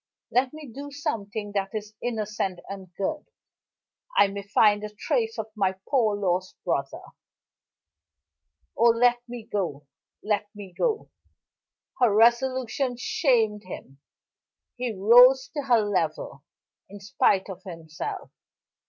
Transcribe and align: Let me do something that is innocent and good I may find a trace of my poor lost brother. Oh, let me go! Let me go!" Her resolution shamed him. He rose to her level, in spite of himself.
Let 0.31 0.51
me 0.51 0.67
do 0.67 0.89
something 0.89 1.51
that 1.51 1.75
is 1.75 1.93
innocent 2.01 2.59
and 2.67 2.91
good 2.95 3.23
I 4.17 4.29
may 4.29 4.41
find 4.41 4.83
a 4.83 4.89
trace 4.89 5.37
of 5.37 5.51
my 5.55 5.75
poor 5.87 6.17
lost 6.17 6.55
brother. 6.65 7.03
Oh, 8.75 8.89
let 8.89 9.21
me 9.29 9.43
go! 9.45 9.85
Let 10.23 10.49
me 10.55 10.73
go!" 10.75 11.11
Her 11.99 12.11
resolution 12.11 12.97
shamed 12.97 13.65
him. 13.65 13.99
He 14.75 14.91
rose 14.91 15.49
to 15.55 15.61
her 15.65 15.81
level, 15.81 16.43
in 16.89 16.99
spite 16.99 17.47
of 17.47 17.61
himself. 17.61 18.31